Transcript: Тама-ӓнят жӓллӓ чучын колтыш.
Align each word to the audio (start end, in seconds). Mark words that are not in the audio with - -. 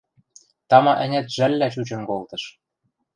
Тама-ӓнят 0.69 1.27
жӓллӓ 1.35 1.67
чучын 1.73 2.01
колтыш. 2.09 2.43